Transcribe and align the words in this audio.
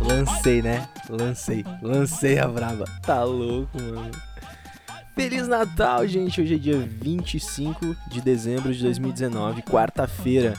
Lancei, 0.00 0.62
né? 0.62 0.88
Lancei. 1.10 1.64
Lancei 1.82 2.38
a 2.38 2.48
braba. 2.48 2.86
Tá 3.02 3.22
louco, 3.22 3.70
mano. 3.82 4.10
Feliz 5.14 5.46
Natal, 5.46 6.06
gente. 6.06 6.40
Hoje 6.40 6.54
é 6.54 6.58
dia 6.58 6.78
25 6.78 7.94
de 8.08 8.22
dezembro 8.22 8.72
de 8.72 8.82
2019, 8.82 9.60
quarta-feira. 9.60 10.54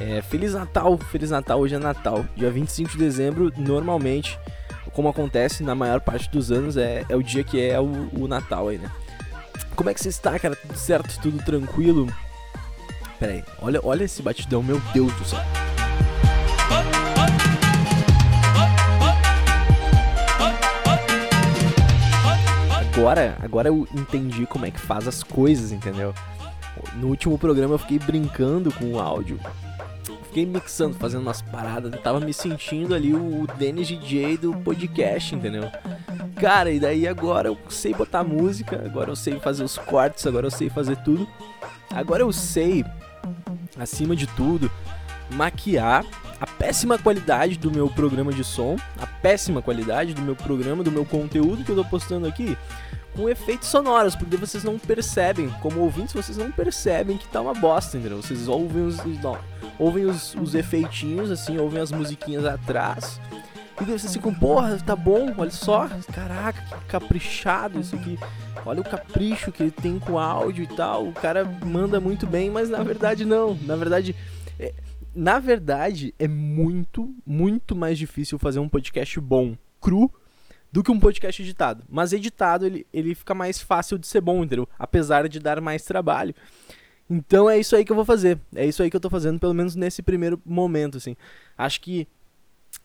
É, 0.00 0.22
Feliz 0.22 0.54
Natal, 0.54 0.98
Feliz 0.98 1.30
Natal, 1.30 1.60
hoje 1.60 1.76
é 1.76 1.78
Natal. 1.78 2.24
Dia 2.34 2.50
25 2.50 2.90
de 2.90 2.98
dezembro, 2.98 3.52
normalmente, 3.56 4.36
como 4.92 5.08
acontece 5.08 5.62
na 5.62 5.74
maior 5.74 6.00
parte 6.00 6.30
dos 6.30 6.50
anos, 6.50 6.76
é, 6.76 7.04
é 7.08 7.16
o 7.16 7.22
dia 7.22 7.44
que 7.44 7.60
é 7.60 7.80
o, 7.80 8.08
o 8.12 8.28
Natal 8.28 8.68
aí, 8.68 8.78
né? 8.78 8.90
Como 9.74 9.88
é 9.88 9.94
que 9.94 10.00
você 10.00 10.08
está, 10.08 10.38
cara? 10.38 10.56
Tudo 10.56 10.76
certo? 10.76 11.20
Tudo 11.20 11.42
tranquilo? 11.44 12.06
Pera 13.18 13.32
aí, 13.32 13.44
olha, 13.60 13.80
olha 13.82 14.04
esse 14.04 14.22
batidão, 14.22 14.62
meu 14.62 14.80
Deus 14.92 15.12
do 15.14 15.24
céu. 15.24 15.40
Agora, 22.92 23.36
agora 23.40 23.68
eu 23.68 23.88
entendi 23.94 24.44
como 24.44 24.66
é 24.66 24.70
que 24.70 24.78
faz 24.78 25.08
as 25.08 25.22
coisas, 25.22 25.72
entendeu? 25.72 26.12
No 26.96 27.08
último 27.08 27.38
programa 27.38 27.74
eu 27.74 27.78
fiquei 27.78 27.98
brincando 27.98 28.70
com 28.72 28.92
o 28.92 29.00
áudio. 29.00 29.40
Fiquei 30.30 30.46
mixando, 30.46 30.94
fazendo 30.94 31.22
umas 31.22 31.42
paradas. 31.42 31.92
Eu 31.92 32.00
tava 32.00 32.20
me 32.20 32.32
sentindo 32.32 32.94
ali 32.94 33.12
o 33.12 33.48
Dennis 33.58 33.88
DJ 33.88 34.36
do 34.36 34.54
podcast, 34.58 35.34
entendeu? 35.34 35.68
Cara, 36.36 36.70
e 36.70 36.78
daí 36.78 37.08
agora 37.08 37.48
eu 37.48 37.58
sei 37.68 37.92
botar 37.92 38.22
música, 38.22 38.80
agora 38.84 39.10
eu 39.10 39.16
sei 39.16 39.40
fazer 39.40 39.64
os 39.64 39.76
cortes, 39.76 40.24
agora 40.28 40.46
eu 40.46 40.50
sei 40.52 40.70
fazer 40.70 40.96
tudo. 40.98 41.26
Agora 41.92 42.22
eu 42.22 42.32
sei, 42.32 42.84
acima 43.76 44.14
de 44.14 44.28
tudo, 44.28 44.70
maquiar 45.32 46.06
a 46.40 46.46
péssima 46.46 46.96
qualidade 46.96 47.58
do 47.58 47.68
meu 47.68 47.88
programa 47.88 48.32
de 48.32 48.44
som, 48.44 48.76
a 49.00 49.06
péssima 49.08 49.60
qualidade 49.60 50.14
do 50.14 50.22
meu 50.22 50.36
programa, 50.36 50.84
do 50.84 50.92
meu 50.92 51.04
conteúdo 51.04 51.64
que 51.64 51.70
eu 51.72 51.76
tô 51.76 51.84
postando 51.84 52.28
aqui, 52.28 52.56
com 53.14 53.28
efeitos 53.28 53.68
sonoros, 53.68 54.14
porque 54.14 54.36
vocês 54.36 54.64
não 54.64 54.78
percebem, 54.78 55.48
como 55.60 55.80
ouvintes, 55.80 56.12
vocês 56.12 56.36
não 56.36 56.50
percebem 56.50 57.16
que 57.16 57.28
tá 57.28 57.40
uma 57.40 57.54
bosta, 57.54 57.98
entendeu? 57.98 58.22
Vocês 58.22 58.48
ouvem 58.48 58.86
os, 58.86 59.04
não, 59.22 59.38
ouvem 59.78 60.04
os, 60.04 60.34
os 60.34 60.54
efeitinhos, 60.54 61.30
assim, 61.30 61.58
ouvem 61.58 61.80
as 61.80 61.90
musiquinhas 61.90 62.44
atrás, 62.44 63.20
e 63.80 63.84
daí 63.84 63.98
vocês 63.98 64.12
ficam, 64.12 64.34
porra, 64.34 64.76
tá 64.78 64.94
bom, 64.94 65.32
olha 65.38 65.50
só, 65.50 65.88
caraca, 66.12 66.62
que 66.62 66.84
caprichado 66.86 67.80
isso 67.80 67.96
aqui. 67.96 68.18
Olha 68.66 68.82
o 68.82 68.84
capricho 68.84 69.50
que 69.50 69.62
ele 69.62 69.70
tem 69.70 69.98
com 69.98 70.12
o 70.12 70.18
áudio 70.18 70.64
e 70.64 70.66
tal. 70.66 71.08
O 71.08 71.12
cara 71.14 71.46
manda 71.64 71.98
muito 71.98 72.26
bem, 72.26 72.50
mas 72.50 72.68
na 72.68 72.82
verdade 72.82 73.24
não. 73.24 73.54
Na 73.62 73.76
verdade, 73.76 74.14
é, 74.58 74.74
na 75.14 75.38
verdade 75.38 76.14
é 76.18 76.28
muito, 76.28 77.14
muito 77.26 77.74
mais 77.74 77.96
difícil 77.96 78.38
fazer 78.38 78.58
um 78.58 78.68
podcast 78.68 79.18
bom, 79.18 79.56
cru, 79.80 80.12
do 80.72 80.82
que 80.82 80.90
um 80.90 81.00
podcast 81.00 81.42
editado. 81.42 81.84
Mas 81.88 82.12
editado 82.12 82.66
ele, 82.66 82.86
ele 82.92 83.14
fica 83.14 83.34
mais 83.34 83.60
fácil 83.60 83.98
de 83.98 84.06
ser 84.06 84.20
bom, 84.20 84.44
entendeu? 84.44 84.68
Apesar 84.78 85.28
de 85.28 85.40
dar 85.40 85.60
mais 85.60 85.84
trabalho. 85.84 86.34
Então 87.08 87.50
é 87.50 87.58
isso 87.58 87.74
aí 87.74 87.84
que 87.84 87.90
eu 87.90 87.96
vou 87.96 88.04
fazer. 88.04 88.38
É 88.54 88.64
isso 88.64 88.82
aí 88.82 88.90
que 88.90 88.96
eu 88.96 89.00
tô 89.00 89.10
fazendo, 89.10 89.40
pelo 89.40 89.54
menos 89.54 89.74
nesse 89.74 90.00
primeiro 90.00 90.40
momento, 90.44 90.98
assim. 90.98 91.16
Acho 91.58 91.80
que 91.80 92.06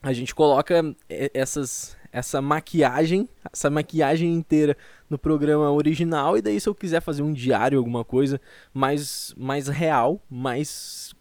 a 0.02 0.12
gente 0.12 0.34
coloca 0.34 0.94
é, 1.08 1.30
essas, 1.32 1.96
essa 2.12 2.42
maquiagem, 2.42 3.28
essa 3.52 3.70
maquiagem 3.70 4.32
inteira 4.34 4.76
no 5.08 5.16
programa 5.16 5.70
original 5.70 6.36
e 6.36 6.42
daí 6.42 6.60
se 6.60 6.68
eu 6.68 6.74
quiser 6.74 7.00
fazer 7.00 7.22
um 7.22 7.32
diário, 7.32 7.78
alguma 7.78 8.04
coisa 8.04 8.40
mais, 8.74 9.32
mais 9.36 9.68
real, 9.68 10.20
mais 10.28 11.14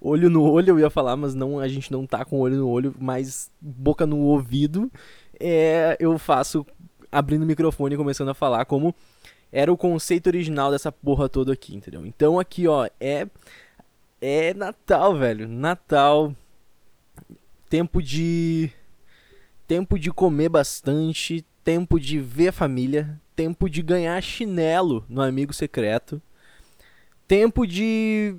olho 0.00 0.28
no 0.28 0.42
olho 0.42 0.70
eu 0.70 0.80
ia 0.80 0.90
falar, 0.90 1.16
mas 1.16 1.34
não 1.34 1.58
a 1.58 1.68
gente 1.68 1.90
não 1.90 2.06
tá 2.06 2.24
com 2.24 2.40
olho 2.40 2.56
no 2.56 2.68
olho, 2.68 2.94
mais 2.98 3.50
boca 3.60 4.04
no 4.04 4.18
ouvido, 4.18 4.90
é, 5.38 5.96
eu 6.00 6.18
faço 6.18 6.66
abrindo 7.10 7.42
o 7.42 7.46
microfone 7.46 7.94
e 7.94 7.98
começando 7.98 8.30
a 8.30 8.34
falar 8.34 8.64
como 8.64 8.94
era 9.50 9.72
o 9.72 9.76
conceito 9.76 10.28
original 10.28 10.70
dessa 10.70 10.90
porra 10.90 11.28
toda 11.28 11.52
aqui, 11.52 11.76
entendeu? 11.76 12.06
Então 12.06 12.40
aqui, 12.40 12.66
ó, 12.66 12.88
é 12.98 13.26
é 14.20 14.54
Natal, 14.54 15.16
velho. 15.16 15.48
Natal, 15.48 16.34
tempo 17.68 18.00
de 18.00 18.70
tempo 19.66 19.98
de 19.98 20.10
comer 20.10 20.48
bastante, 20.48 21.44
tempo 21.64 21.98
de 21.98 22.18
ver 22.18 22.48
a 22.48 22.52
família, 22.52 23.20
tempo 23.34 23.68
de 23.68 23.82
ganhar 23.82 24.20
chinelo 24.22 25.04
no 25.08 25.20
amigo 25.22 25.52
secreto, 25.52 26.20
tempo 27.26 27.66
de 27.66 28.36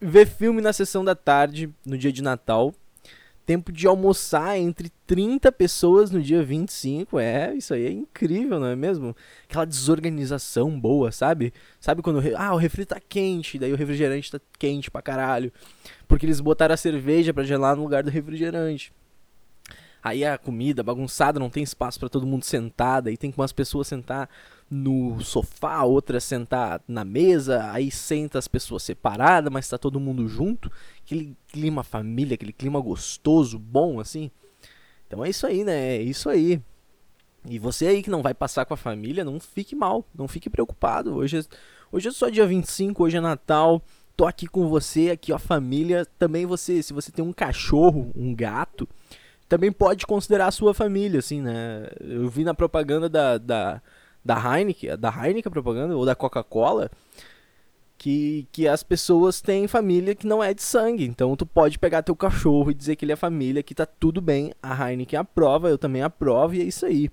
ver 0.00 0.26
filme 0.26 0.60
na 0.60 0.72
sessão 0.72 1.04
da 1.04 1.14
tarde 1.14 1.72
no 1.84 1.96
dia 1.96 2.12
de 2.12 2.22
Natal, 2.22 2.74
tempo 3.48 3.72
de 3.72 3.86
almoçar 3.86 4.58
entre 4.58 4.90
30 5.06 5.50
pessoas 5.50 6.10
no 6.10 6.20
dia 6.20 6.44
25. 6.44 7.18
É, 7.18 7.54
isso 7.54 7.72
aí 7.72 7.86
é 7.86 7.90
incrível, 7.90 8.60
não 8.60 8.66
é 8.66 8.76
mesmo? 8.76 9.16
Aquela 9.48 9.64
desorganização 9.64 10.78
boa, 10.78 11.10
sabe? 11.10 11.54
Sabe 11.80 12.02
quando 12.02 12.20
ah, 12.36 12.52
o 12.52 12.58
refri 12.58 12.84
tá 12.84 13.00
quente, 13.00 13.58
daí 13.58 13.72
o 13.72 13.76
refrigerante 13.76 14.30
tá 14.30 14.38
quente 14.58 14.90
pra 14.90 15.00
caralho. 15.00 15.50
Porque 16.06 16.26
eles 16.26 16.40
botaram 16.40 16.74
a 16.74 16.76
cerveja 16.76 17.32
pra 17.32 17.42
gelar 17.42 17.74
no 17.74 17.84
lugar 17.84 18.02
do 18.02 18.10
refrigerante. 18.10 18.92
Aí 20.08 20.24
a 20.24 20.38
comida 20.38 20.82
bagunçada, 20.82 21.38
não 21.38 21.50
tem 21.50 21.62
espaço 21.62 21.98
para 22.00 22.08
todo 22.08 22.26
mundo 22.26 22.44
sentar, 22.44 23.02
daí 23.02 23.16
tem 23.16 23.30
que 23.30 23.38
umas 23.38 23.52
pessoas 23.52 23.88
sentar 23.88 24.28
no 24.70 25.20
sofá, 25.20 25.82
outras 25.82 26.24
sentar 26.24 26.80
na 26.86 27.04
mesa, 27.04 27.70
aí 27.72 27.90
senta 27.90 28.38
as 28.38 28.48
pessoas 28.48 28.82
separadas, 28.82 29.52
mas 29.52 29.68
tá 29.68 29.78
todo 29.78 30.00
mundo 30.00 30.26
junto. 30.28 30.70
Aquele 31.04 31.36
clima 31.48 31.82
família, 31.82 32.34
aquele 32.34 32.52
clima 32.52 32.80
gostoso, 32.80 33.58
bom 33.58 34.00
assim. 34.00 34.30
Então 35.06 35.24
é 35.24 35.30
isso 35.30 35.46
aí, 35.46 35.64
né? 35.64 35.96
É 35.96 36.02
isso 36.02 36.28
aí. 36.28 36.60
E 37.48 37.58
você 37.58 37.86
aí 37.86 38.02
que 38.02 38.10
não 38.10 38.22
vai 38.22 38.34
passar 38.34 38.66
com 38.66 38.74
a 38.74 38.76
família, 38.76 39.24
não 39.24 39.40
fique 39.40 39.74
mal, 39.74 40.04
não 40.14 40.28
fique 40.28 40.50
preocupado. 40.50 41.14
Hoje 41.16 41.38
é, 41.38 41.42
hoje 41.90 42.08
é 42.08 42.12
só 42.12 42.28
dia 42.28 42.46
25, 42.46 43.04
hoje 43.04 43.16
é 43.16 43.20
Natal. 43.20 43.82
Tô 44.16 44.26
aqui 44.26 44.46
com 44.46 44.68
você, 44.68 45.10
aqui 45.10 45.32
ó, 45.32 45.38
família. 45.38 46.04
Também 46.18 46.44
você, 46.44 46.82
se 46.82 46.92
você 46.92 47.10
tem 47.10 47.24
um 47.24 47.32
cachorro, 47.32 48.10
um 48.14 48.34
gato, 48.34 48.88
também 49.48 49.72
pode 49.72 50.06
considerar 50.06 50.48
a 50.48 50.52
sua 50.52 50.74
família, 50.74 51.20
assim, 51.20 51.40
né? 51.40 51.88
Eu 52.00 52.28
vi 52.28 52.44
na 52.44 52.52
propaganda 52.52 53.08
da, 53.08 53.38
da, 53.38 53.82
da 54.24 54.58
Heineken, 54.58 54.96
da 54.98 55.08
Heineken 55.08 55.50
propaganda, 55.50 55.96
ou 55.96 56.04
da 56.04 56.14
Coca-Cola, 56.14 56.90
que, 57.96 58.46
que 58.52 58.68
as 58.68 58.82
pessoas 58.82 59.40
têm 59.40 59.66
família 59.66 60.14
que 60.14 60.26
não 60.26 60.44
é 60.44 60.52
de 60.52 60.62
sangue. 60.62 61.04
Então 61.04 61.34
tu 61.34 61.46
pode 61.46 61.78
pegar 61.78 62.02
teu 62.02 62.14
cachorro 62.14 62.70
e 62.70 62.74
dizer 62.74 62.94
que 62.96 63.04
ele 63.04 63.12
é 63.12 63.16
família, 63.16 63.62
que 63.62 63.74
tá 63.74 63.86
tudo 63.86 64.20
bem. 64.20 64.52
A 64.62 64.90
Heineken 64.90 65.18
aprova, 65.18 65.70
eu 65.70 65.78
também 65.78 66.02
aprovo, 66.02 66.54
e 66.54 66.60
é 66.60 66.64
isso 66.64 66.84
aí. 66.84 67.10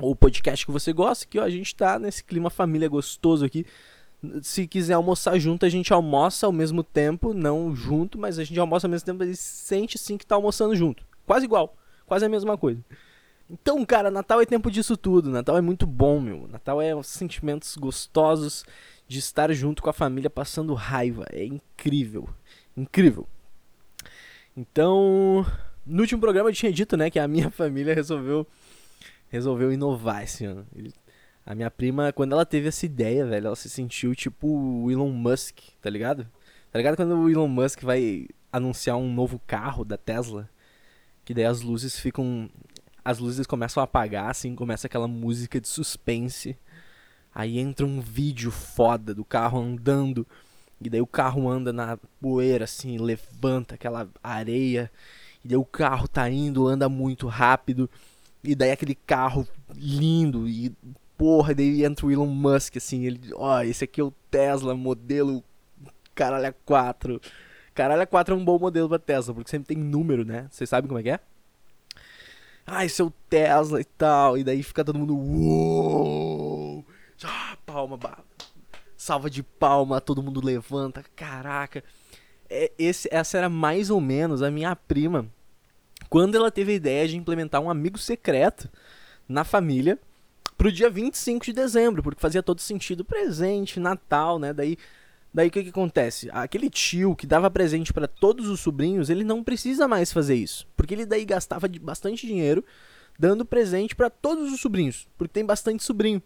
O 0.00 0.16
podcast 0.16 0.64
que 0.64 0.72
você 0.72 0.94
gosta, 0.94 1.26
que 1.26 1.38
ó, 1.38 1.44
a 1.44 1.50
gente 1.50 1.76
tá 1.76 1.98
nesse 1.98 2.24
clima 2.24 2.48
família 2.48 2.88
gostoso 2.88 3.44
aqui. 3.44 3.66
Se 4.42 4.66
quiser 4.66 4.94
almoçar 4.94 5.38
junto, 5.38 5.66
a 5.66 5.68
gente 5.68 5.92
almoça 5.92 6.46
ao 6.46 6.52
mesmo 6.52 6.82
tempo, 6.82 7.34
não 7.34 7.74
junto, 7.74 8.18
mas 8.18 8.38
a 8.38 8.44
gente 8.44 8.58
almoça 8.58 8.86
ao 8.86 8.90
mesmo 8.90 9.04
tempo, 9.04 9.22
ele 9.22 9.36
sente 9.36 9.98
sim 9.98 10.16
que 10.16 10.26
tá 10.26 10.34
almoçando 10.34 10.74
junto. 10.74 11.09
Quase 11.30 11.44
igual, 11.44 11.76
quase 12.06 12.26
a 12.26 12.28
mesma 12.28 12.58
coisa. 12.58 12.84
Então, 13.48 13.86
cara, 13.86 14.10
Natal 14.10 14.40
é 14.40 14.44
tempo 14.44 14.68
disso 14.68 14.96
tudo. 14.96 15.30
Natal 15.30 15.56
é 15.56 15.60
muito 15.60 15.86
bom, 15.86 16.20
meu. 16.20 16.48
Natal 16.48 16.82
é 16.82 16.92
os 16.92 17.06
sentimentos 17.06 17.76
gostosos 17.76 18.64
de 19.06 19.20
estar 19.20 19.52
junto 19.52 19.80
com 19.80 19.88
a 19.88 19.92
família 19.92 20.28
passando 20.28 20.74
raiva. 20.74 21.24
É 21.30 21.44
incrível. 21.44 22.28
Incrível. 22.76 23.28
Então, 24.56 25.46
no 25.86 26.00
último 26.00 26.20
programa 26.20 26.50
eu 26.50 26.52
tinha 26.52 26.72
dito, 26.72 26.96
né, 26.96 27.08
que 27.08 27.18
a 27.20 27.28
minha 27.28 27.48
família 27.54 27.94
resolveu 27.94 28.44
resolveu 29.28 29.72
inovar 29.72 30.24
esse 30.24 30.44
ano. 30.44 30.66
A 31.46 31.54
minha 31.54 31.70
prima, 31.70 32.12
quando 32.12 32.32
ela 32.32 32.44
teve 32.44 32.66
essa 32.66 32.84
ideia, 32.84 33.24
velho, 33.24 33.46
ela 33.46 33.56
se 33.56 33.70
sentiu 33.70 34.16
tipo 34.16 34.48
o 34.48 34.90
Elon 34.90 35.12
Musk, 35.12 35.60
tá 35.80 35.88
ligado? 35.88 36.26
Tá 36.72 36.76
ligado 36.80 36.96
quando 36.96 37.16
o 37.16 37.30
Elon 37.30 37.46
Musk 37.46 37.82
vai 37.82 38.26
anunciar 38.52 38.96
um 38.96 39.14
novo 39.14 39.40
carro 39.46 39.84
da 39.84 39.96
Tesla? 39.96 40.50
Que 41.30 41.34
daí 41.34 41.44
as 41.44 41.60
luzes 41.60 41.96
ficam. 41.96 42.50
As 43.04 43.20
luzes 43.20 43.46
começam 43.46 43.80
a 43.80 43.84
apagar, 43.84 44.30
assim, 44.30 44.52
começa 44.56 44.88
aquela 44.88 45.06
música 45.06 45.60
de 45.60 45.68
suspense. 45.68 46.58
Aí 47.32 47.60
entra 47.60 47.86
um 47.86 48.00
vídeo 48.00 48.50
foda 48.50 49.14
do 49.14 49.24
carro 49.24 49.60
andando. 49.60 50.26
E 50.80 50.90
daí 50.90 51.00
o 51.00 51.06
carro 51.06 51.48
anda 51.48 51.72
na 51.72 51.96
poeira, 52.20 52.64
assim, 52.64 52.98
levanta 52.98 53.76
aquela 53.76 54.08
areia. 54.20 54.90
E 55.44 55.46
daí 55.46 55.56
o 55.56 55.64
carro 55.64 56.08
tá 56.08 56.28
indo, 56.28 56.66
anda 56.66 56.88
muito 56.88 57.28
rápido. 57.28 57.88
E 58.42 58.56
daí 58.56 58.72
aquele 58.72 58.96
carro 58.96 59.46
lindo. 59.76 60.48
E 60.48 60.74
porra, 61.16 61.54
daí 61.54 61.84
entra 61.84 62.06
o 62.06 62.10
Elon 62.10 62.26
Musk, 62.26 62.76
assim. 62.76 63.06
Ele, 63.06 63.20
ó, 63.36 63.58
oh, 63.58 63.62
esse 63.62 63.84
aqui 63.84 64.00
é 64.00 64.04
o 64.04 64.12
Tesla 64.32 64.74
modelo 64.74 65.44
caralho 66.12 66.52
4. 66.66 67.20
Caralho 67.74 68.06
4 68.06 68.34
é 68.34 68.36
um 68.36 68.44
bom 68.44 68.58
modelo 68.58 68.88
pra 68.88 68.98
Tesla, 68.98 69.34
porque 69.34 69.50
sempre 69.50 69.74
tem 69.74 69.82
número, 69.82 70.24
né? 70.24 70.48
Vocês 70.50 70.68
sabem 70.68 70.88
como 70.88 70.98
é 70.98 71.02
que 71.02 71.10
é? 71.10 71.20
ai, 72.70 72.88
seu 72.88 73.12
Tesla 73.28 73.80
e 73.80 73.84
tal. 73.84 74.38
E 74.38 74.44
daí 74.44 74.62
fica 74.62 74.84
todo 74.84 74.98
mundo, 74.98 75.16
uou! 75.16 76.84
Ah, 77.24 77.56
palma, 77.66 77.98
salva 78.96 79.28
de 79.28 79.42
palma, 79.42 80.00
todo 80.00 80.22
mundo 80.22 80.44
levanta, 80.44 81.04
caraca. 81.14 81.84
É, 82.48 82.72
esse, 82.78 83.08
essa 83.12 83.36
era 83.36 83.48
mais 83.48 83.90
ou 83.90 84.00
menos 84.00 84.42
a 84.42 84.50
minha 84.50 84.74
prima 84.74 85.26
quando 86.08 86.34
ela 86.34 86.50
teve 86.50 86.72
a 86.72 86.74
ideia 86.74 87.06
de 87.06 87.16
implementar 87.16 87.60
um 87.60 87.70
amigo 87.70 87.98
secreto 87.98 88.68
na 89.28 89.44
família 89.44 89.98
pro 90.56 90.72
dia 90.72 90.90
25 90.90 91.44
de 91.44 91.52
dezembro, 91.52 92.02
porque 92.02 92.20
fazia 92.20 92.42
todo 92.42 92.60
sentido 92.60 93.04
presente, 93.04 93.78
Natal, 93.78 94.38
né? 94.38 94.52
Daí 94.52 94.76
daí 95.32 95.48
o 95.48 95.50
que 95.50 95.62
que 95.62 95.70
acontece? 95.70 96.28
Aquele 96.32 96.68
tio 96.68 97.14
que 97.14 97.26
dava 97.26 97.50
presente 97.50 97.92
para 97.92 98.08
todos 98.08 98.48
os 98.48 98.60
sobrinhos, 98.60 99.10
ele 99.10 99.24
não 99.24 99.42
precisa 99.44 99.86
mais 99.86 100.12
fazer 100.12 100.34
isso, 100.34 100.66
porque 100.76 100.94
ele 100.94 101.06
daí 101.06 101.24
gastava 101.24 101.68
bastante 101.80 102.26
dinheiro 102.26 102.64
dando 103.20 103.44
presente 103.44 103.94
para 103.94 104.08
todos 104.08 104.50
os 104.50 104.60
sobrinhos, 104.60 105.06
porque 105.18 105.34
tem 105.34 105.44
bastante 105.44 105.84
sobrinho. 105.84 106.22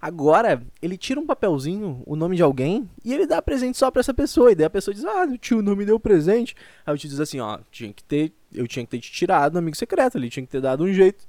Agora, 0.00 0.62
ele 0.80 0.96
tira 0.96 1.20
um 1.20 1.26
papelzinho, 1.26 2.02
o 2.06 2.16
nome 2.16 2.36
de 2.36 2.42
alguém, 2.42 2.88
e 3.04 3.12
ele 3.12 3.26
dá 3.26 3.42
presente 3.42 3.76
só 3.76 3.90
pra 3.90 4.00
essa 4.00 4.14
pessoa. 4.14 4.50
E 4.50 4.54
daí 4.54 4.64
a 4.64 4.70
pessoa 4.70 4.94
diz: 4.94 5.04
Ah, 5.04 5.26
o 5.26 5.36
tio 5.36 5.60
não 5.60 5.76
me 5.76 5.84
deu 5.84 6.00
presente. 6.00 6.56
Aí 6.86 6.94
o 6.94 6.96
tio 6.96 7.10
diz 7.10 7.20
assim: 7.20 7.38
Ó, 7.38 7.58
tinha 7.70 7.92
que 7.92 8.02
ter, 8.02 8.32
eu 8.50 8.66
tinha 8.66 8.82
que 8.82 8.90
ter 8.90 8.98
te 8.98 9.12
tirado 9.12 9.52
no 9.52 9.58
amigo 9.58 9.76
secreto 9.76 10.16
ali, 10.16 10.30
tinha 10.30 10.46
que 10.46 10.50
ter 10.50 10.62
dado 10.62 10.84
um 10.84 10.92
jeito 10.92 11.28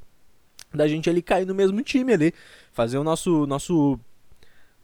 da 0.74 0.88
gente 0.88 1.10
ali 1.10 1.22
cair 1.22 1.46
no 1.46 1.56
mesmo 1.56 1.82
time 1.82 2.14
ali, 2.14 2.34
fazer 2.72 2.98
o 2.98 3.04
nosso 3.04 3.46
nosso 3.46 4.00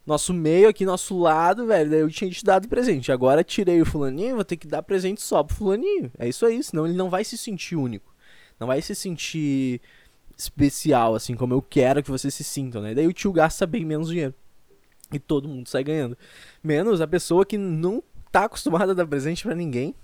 nosso 0.06 0.34
meio 0.34 0.69
aqui, 0.69 0.86
nosso 0.86 1.18
lado, 1.18 1.66
velho. 1.66 1.90
Daí 1.90 2.00
eu 2.00 2.10
tinha 2.10 2.30
te 2.30 2.44
dado 2.44 2.68
presente. 2.68 3.12
Agora 3.12 3.44
tirei 3.44 3.81
o 3.81 3.86
fulaninho, 3.86 4.36
vou 4.36 4.46
ter 4.46 4.57
que 4.57 4.68
dar 4.68 4.84
presente 4.84 5.22
só 5.22 5.44
pro 5.44 5.56
fulaninho. 5.56 6.12
É 6.18 6.28
isso 6.28 6.46
aí, 6.46 6.62
senão 6.63 6.86
ele 6.86 6.96
não 6.96 7.10
vai 7.10 7.24
se 7.24 7.38
sentir 7.38 7.75
único. 7.75 8.13
Não 8.60 8.68
vai 8.68 8.81
se 8.81 8.94
sentir 8.94 9.81
especial, 10.38 11.16
assim 11.16 11.36
como 11.36 11.54
eu 11.54 11.62
quero 11.62 12.04
que 12.04 12.12
vocês 12.12 12.34
se 12.34 12.44
sintam, 12.44 12.81
né? 12.81 12.94
Daí 12.94 13.07
o 13.07 13.13
tio 13.13 13.31
gasta 13.31 13.66
bem 13.66 13.84
menos 13.84 14.10
dinheiro. 14.10 14.34
E 15.12 15.19
todo 15.19 15.48
mundo 15.48 15.68
sai 15.68 15.84
ganhando. 15.84 16.18
Menos 16.63 17.01
a 17.01 17.08
pessoa 17.08 17.46
que 17.46 17.58
não 17.58 18.04
tá 18.31 18.46
acostumada 18.46 18.92
a 18.92 18.96
dar 18.96 19.08
presente 19.08 19.44
pra 19.44 19.56
ninguém. 19.56 19.96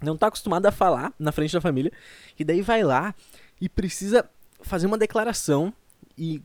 Não 0.00 0.16
tá 0.16 0.26
acostumada 0.26 0.68
a 0.68 0.72
falar 0.72 1.14
na 1.18 1.32
frente 1.32 1.52
da 1.52 1.60
família. 1.60 1.92
E 2.38 2.44
daí 2.44 2.60
vai 2.60 2.82
lá 2.82 3.14
e 3.60 3.68
precisa 3.68 4.28
fazer 4.60 4.86
uma 4.86 4.98
declaração 4.98 5.72
e 6.18 6.42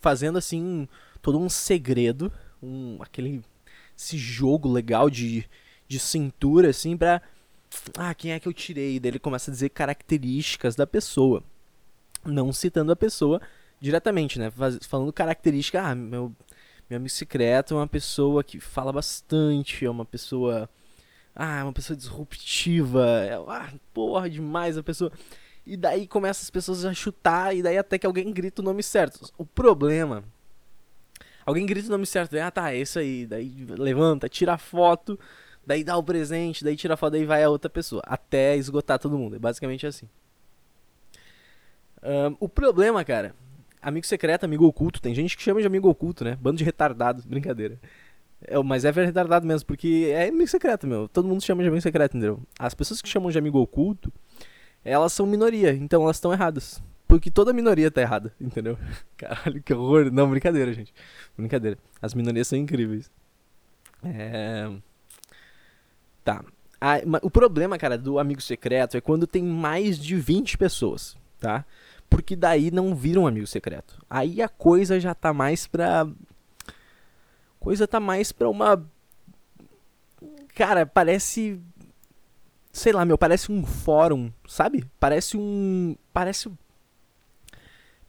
fazendo 0.00 0.38
assim 0.38 0.88
todo 1.24 1.38
um 1.38 1.48
segredo, 1.48 2.30
um 2.62 2.98
aquele 3.00 3.42
esse 3.96 4.18
jogo 4.18 4.70
legal 4.70 5.08
de, 5.08 5.48
de 5.88 5.98
cintura 5.98 6.70
assim 6.70 6.96
pra 6.96 7.22
ah, 7.98 8.14
quem 8.14 8.32
é 8.32 8.38
que 8.38 8.46
eu 8.46 8.52
tirei? 8.52 9.00
Daí 9.00 9.10
ele 9.10 9.18
começa 9.18 9.50
a 9.50 9.54
dizer 9.54 9.70
características 9.70 10.76
da 10.76 10.86
pessoa 10.86 11.42
não 12.24 12.52
citando 12.52 12.92
a 12.92 12.96
pessoa 12.96 13.40
diretamente, 13.80 14.38
né? 14.38 14.50
Falando 14.82 15.12
característica, 15.12 15.82
ah, 15.82 15.94
meu, 15.94 16.32
meu 16.88 16.96
amigo 16.96 17.10
secreto 17.10 17.74
é 17.74 17.76
uma 17.76 17.86
pessoa 17.86 18.42
que 18.42 18.60
fala 18.60 18.92
bastante, 18.92 19.84
é 19.84 19.90
uma 19.90 20.04
pessoa. 20.04 20.68
Ah, 21.34 21.60
é 21.60 21.62
uma 21.64 21.72
pessoa 21.72 21.96
disruptiva, 21.96 23.04
é, 23.24 23.34
ah, 23.34 23.72
porra, 23.92 24.30
demais 24.30 24.78
a 24.78 24.82
pessoa. 24.82 25.10
E 25.66 25.76
daí 25.76 26.06
começa 26.06 26.42
as 26.42 26.50
pessoas 26.50 26.84
a 26.84 26.94
chutar, 26.94 27.56
e 27.56 27.62
daí 27.62 27.76
até 27.76 27.98
que 27.98 28.06
alguém 28.06 28.32
grita 28.32 28.62
o 28.62 28.64
nome 28.64 28.82
certo. 28.82 29.32
O 29.36 29.44
problema. 29.44 30.24
Alguém 31.44 31.66
grita 31.66 31.88
o 31.88 31.90
nome 31.90 32.06
certo, 32.06 32.36
ah 32.36 32.50
tá, 32.50 32.72
é 32.72 32.78
isso 32.78 32.98
aí. 32.98 33.26
Daí 33.26 33.66
levanta, 33.68 34.28
tira 34.28 34.54
a 34.54 34.58
foto, 34.58 35.18
daí 35.66 35.84
dá 35.84 35.96
o 35.96 36.02
presente, 36.02 36.64
daí 36.64 36.76
tira 36.76 36.94
a 36.94 36.96
foto, 36.96 37.12
daí 37.12 37.24
vai 37.24 37.42
a 37.42 37.50
outra 37.50 37.70
pessoa. 37.70 38.02
Até 38.06 38.56
esgotar 38.56 38.98
todo 38.98 39.18
mundo. 39.18 39.36
É 39.36 39.38
basicamente 39.38 39.86
assim. 39.86 40.08
Ahn, 42.02 42.36
o 42.40 42.48
problema, 42.48 43.04
cara, 43.04 43.34
amigo 43.80 44.06
secreto, 44.06 44.44
amigo 44.44 44.66
oculto, 44.66 45.00
tem 45.00 45.14
gente 45.14 45.36
que 45.36 45.42
chama 45.42 45.60
de 45.60 45.66
amigo 45.66 45.88
oculto, 45.88 46.24
né? 46.24 46.36
Bando 46.40 46.58
de 46.58 46.64
retardado, 46.64 47.22
brincadeira. 47.28 47.78
É, 48.46 48.58
mas 48.62 48.84
é 48.84 48.90
retardado 48.90 49.46
mesmo, 49.46 49.66
porque 49.66 50.10
é 50.10 50.28
amigo 50.28 50.46
secreto, 50.48 50.86
meu. 50.86 51.08
Todo 51.08 51.28
mundo 51.28 51.42
chama 51.42 51.62
de 51.62 51.68
amigo 51.68 51.82
secreto, 51.82 52.16
entendeu? 52.16 52.40
As 52.58 52.74
pessoas 52.74 53.00
que 53.00 53.08
chamam 53.08 53.30
de 53.30 53.38
amigo 53.38 53.58
oculto, 53.58 54.12
elas 54.84 55.12
são 55.12 55.26
minoria, 55.26 55.72
então 55.72 56.02
elas 56.02 56.16
estão 56.16 56.32
erradas. 56.32 56.82
Porque 57.06 57.30
toda 57.30 57.52
minoria 57.52 57.90
tá 57.90 58.00
errada, 58.00 58.34
entendeu? 58.40 58.78
Caralho, 59.16 59.62
que 59.62 59.74
horror. 59.74 60.10
Não, 60.10 60.28
brincadeira, 60.28 60.72
gente. 60.72 60.92
Brincadeira. 61.36 61.78
As 62.00 62.14
minorias 62.14 62.48
são 62.48 62.58
incríveis. 62.58 63.10
É. 64.02 64.70
Tá. 66.24 66.44
O 67.22 67.30
problema, 67.30 67.78
cara, 67.78 67.96
do 67.96 68.18
amigo 68.18 68.40
secreto 68.42 68.96
é 68.96 69.00
quando 69.00 69.26
tem 69.26 69.42
mais 69.42 69.98
de 69.98 70.16
20 70.16 70.58
pessoas, 70.58 71.16
tá? 71.40 71.64
Porque 72.10 72.36
daí 72.36 72.70
não 72.70 72.94
vira 72.94 73.20
um 73.20 73.26
amigo 73.26 73.46
secreto. 73.46 74.04
Aí 74.08 74.42
a 74.42 74.48
coisa 74.48 75.00
já 75.00 75.14
tá 75.14 75.32
mais 75.32 75.66
pra. 75.66 76.06
Coisa 77.58 77.88
tá 77.88 77.98
mais 77.98 78.32
pra 78.32 78.48
uma. 78.48 78.84
Cara, 80.54 80.84
parece. 80.84 81.60
Sei 82.72 82.92
lá, 82.92 83.04
meu, 83.04 83.16
parece 83.16 83.50
um 83.50 83.64
fórum, 83.64 84.30
sabe? 84.46 84.84
Parece 85.00 85.36
um. 85.36 85.96
Parece. 86.12 86.50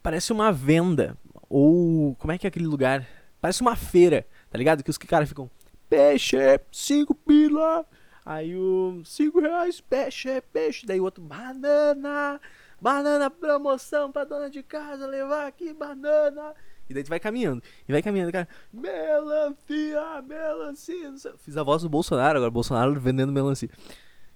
Parece 0.05 0.31
uma 0.31 0.51
venda. 0.51 1.17
Ou. 1.49 2.13
Como 2.17 2.31
é 2.31 2.37
que 2.37 2.45
é 2.45 2.49
aquele 2.49 2.67
lugar? 2.67 3.07
Parece 3.41 3.61
uma 3.61 3.75
feira, 3.75 4.23
tá 4.51 4.55
ligado? 4.55 4.83
Que 4.83 4.91
os 4.91 4.99
caras 4.99 5.27
ficam. 5.27 5.49
Peixe, 5.89 6.37
cinco 6.71 7.15
pila. 7.15 7.83
Aí 8.23 8.55
o. 8.55 9.01
Cinco 9.03 9.39
reais, 9.39 9.81
peixe, 9.81 10.41
peixe. 10.53 10.85
Daí 10.85 10.99
o 10.99 11.05
outro. 11.05 11.23
Banana. 11.23 12.39
Banana 12.79 13.31
promoção 13.31 14.11
pra 14.11 14.25
dona 14.25 14.47
de 14.47 14.61
casa 14.61 15.07
levar 15.07 15.47
aqui 15.47 15.73
banana. 15.73 16.53
E 16.87 16.93
daí 16.93 17.03
tu 17.03 17.09
vai 17.09 17.19
caminhando. 17.19 17.63
E 17.89 17.91
vai 17.91 18.03
caminhando, 18.03 18.31
cara. 18.31 18.47
Melancia, 18.71 20.21
melancia. 20.21 21.13
Fiz 21.39 21.57
a 21.57 21.63
voz 21.63 21.81
do 21.81 21.89
Bolsonaro 21.89 22.37
agora. 22.37 22.51
Bolsonaro 22.51 22.99
vendendo 22.99 23.31
melancia. 23.31 23.71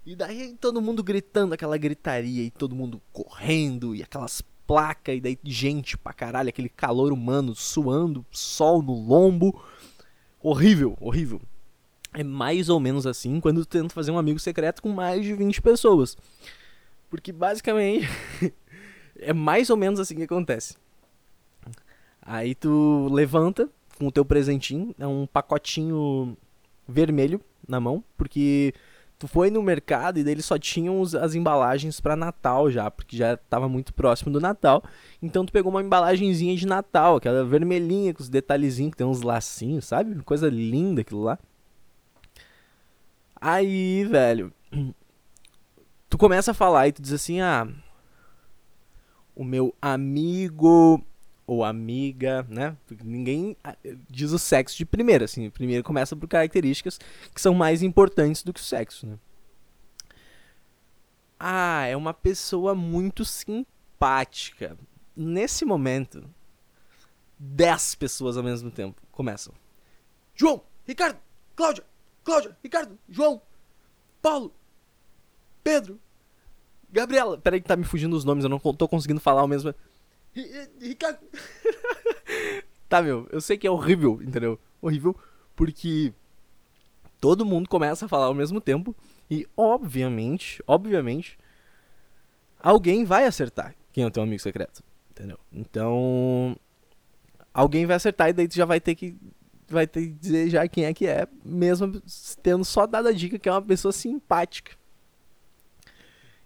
E 0.04 0.16
daí 0.16 0.56
todo 0.60 0.82
mundo 0.82 1.00
gritando 1.00 1.54
aquela 1.54 1.78
gritaria 1.78 2.42
e 2.42 2.50
todo 2.50 2.74
mundo 2.74 3.00
correndo 3.12 3.94
e 3.94 4.02
aquelas 4.02 4.42
placas 4.70 5.16
e 5.16 5.20
daí 5.20 5.36
gente 5.42 5.98
pra 5.98 6.12
caralho, 6.12 6.48
aquele 6.48 6.68
calor 6.68 7.12
humano 7.12 7.56
suando, 7.56 8.24
sol 8.30 8.80
no 8.80 8.92
lombo. 8.92 9.60
Horrível, 10.40 10.96
horrível. 11.00 11.42
É 12.14 12.22
mais 12.22 12.68
ou 12.68 12.78
menos 12.78 13.04
assim 13.04 13.40
quando 13.40 13.66
tu 13.66 13.68
tenta 13.68 13.92
fazer 13.92 14.12
um 14.12 14.18
amigo 14.18 14.38
secreto 14.38 14.80
com 14.80 14.90
mais 14.90 15.24
de 15.24 15.34
20 15.34 15.60
pessoas. 15.60 16.16
Porque 17.08 17.32
basicamente 17.32 18.08
é 19.18 19.32
mais 19.32 19.70
ou 19.70 19.76
menos 19.76 19.98
assim 19.98 20.14
que 20.14 20.22
acontece. 20.22 20.76
Aí 22.22 22.54
tu 22.54 23.08
levanta 23.10 23.68
com 23.98 24.06
o 24.06 24.12
teu 24.12 24.24
presentinho, 24.24 24.94
é 25.00 25.06
um 25.06 25.26
pacotinho 25.26 26.36
vermelho 26.86 27.40
na 27.66 27.80
mão, 27.80 28.04
porque 28.16 28.72
tu 29.20 29.28
foi 29.28 29.50
no 29.50 29.62
mercado 29.62 30.18
e 30.18 30.24
daí 30.24 30.32
eles 30.32 30.46
só 30.46 30.58
tinham 30.58 31.02
as 31.02 31.34
embalagens 31.34 32.00
pra 32.00 32.16
Natal 32.16 32.70
já, 32.70 32.90
porque 32.90 33.18
já 33.18 33.36
tava 33.36 33.68
muito 33.68 33.92
próximo 33.92 34.32
do 34.32 34.40
Natal. 34.40 34.82
Então 35.20 35.44
tu 35.44 35.52
pegou 35.52 35.70
uma 35.70 35.82
embalagenzinha 35.82 36.56
de 36.56 36.66
Natal, 36.66 37.16
aquela 37.16 37.44
vermelhinha 37.44 38.14
com 38.14 38.22
os 38.22 38.30
detalhezinhos 38.30 38.92
que 38.92 38.96
tem 38.96 39.06
uns 39.06 39.20
lacinhos, 39.20 39.84
sabe? 39.84 40.22
Coisa 40.22 40.48
linda 40.48 41.02
aquilo 41.02 41.22
lá. 41.22 41.38
Aí, 43.38 44.06
velho, 44.06 44.50
tu 46.08 46.16
começa 46.16 46.52
a 46.52 46.54
falar 46.54 46.88
e 46.88 46.92
tu 46.92 47.02
diz 47.02 47.12
assim: 47.12 47.42
"Ah, 47.42 47.68
o 49.36 49.44
meu 49.44 49.74
amigo 49.82 51.04
ou 51.50 51.64
amiga, 51.64 52.46
né? 52.48 52.76
Ninguém 53.02 53.56
ah, 53.64 53.76
diz 54.08 54.30
o 54.30 54.38
sexo 54.38 54.78
de 54.78 54.86
primeira, 54.86 55.24
assim. 55.24 55.50
Primeiro 55.50 55.82
começa 55.82 56.14
por 56.14 56.28
características 56.28 56.96
que 57.34 57.40
são 57.40 57.52
mais 57.52 57.82
importantes 57.82 58.44
do 58.44 58.52
que 58.52 58.60
o 58.60 58.62
sexo, 58.62 59.04
né? 59.04 59.18
Ah, 61.40 61.86
é 61.86 61.96
uma 61.96 62.14
pessoa 62.14 62.72
muito 62.72 63.24
simpática. 63.24 64.78
Nesse 65.16 65.64
momento, 65.64 66.24
10 67.36 67.96
pessoas 67.96 68.36
ao 68.36 68.44
mesmo 68.44 68.70
tempo 68.70 69.02
começam. 69.10 69.52
João, 70.36 70.62
Ricardo, 70.86 71.18
Cláudia, 71.56 71.84
Cláudia, 72.22 72.56
Ricardo, 72.62 72.96
João, 73.08 73.42
Paulo, 74.22 74.54
Pedro, 75.64 75.98
Gabriela. 76.92 77.38
Peraí 77.38 77.60
que 77.60 77.66
tá 77.66 77.74
me 77.74 77.84
fugindo 77.84 78.14
os 78.14 78.24
nomes, 78.24 78.44
eu 78.44 78.50
não 78.50 78.60
tô 78.60 78.86
conseguindo 78.86 79.20
falar 79.20 79.40
ao 79.40 79.48
mesmo. 79.48 79.74
Ri- 80.32 80.42
Ri- 80.46 80.88
Ricardo. 80.88 81.18
tá, 82.88 83.02
meu, 83.02 83.26
eu 83.30 83.40
sei 83.40 83.56
que 83.58 83.66
é 83.66 83.70
horrível, 83.70 84.20
entendeu? 84.22 84.58
Horrível, 84.80 85.16
porque 85.56 86.12
todo 87.20 87.44
mundo 87.44 87.68
começa 87.68 88.06
a 88.06 88.08
falar 88.08 88.26
ao 88.26 88.34
mesmo 88.34 88.60
tempo 88.60 88.94
e, 89.30 89.46
obviamente, 89.56 90.62
obviamente, 90.66 91.38
alguém 92.58 93.04
vai 93.04 93.26
acertar 93.26 93.74
quem 93.92 94.04
é 94.04 94.06
o 94.06 94.10
teu 94.10 94.22
amigo 94.22 94.40
secreto, 94.40 94.82
entendeu? 95.10 95.38
Então, 95.52 96.56
alguém 97.52 97.84
vai 97.86 97.96
acertar 97.96 98.28
e 98.28 98.32
daí 98.32 98.48
tu 98.48 98.54
já 98.54 98.64
vai 98.64 98.80
ter 98.80 98.94
que 98.94 99.16
vai 99.68 99.86
ter 99.86 100.00
que 100.06 100.12
dizer 100.14 100.50
já 100.50 100.66
quem 100.66 100.84
é 100.84 100.92
que 100.94 101.06
é, 101.06 101.28
mesmo 101.44 102.00
tendo 102.42 102.64
só 102.64 102.86
dado 102.86 103.06
a 103.08 103.12
dica 103.12 103.38
que 103.38 103.48
é 103.48 103.52
uma 103.52 103.62
pessoa 103.62 103.92
simpática. 103.92 104.72